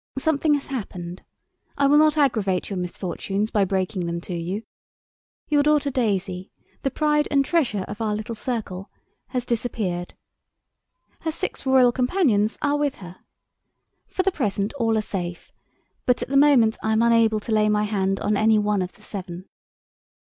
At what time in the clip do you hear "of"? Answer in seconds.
7.87-8.01, 18.81-18.93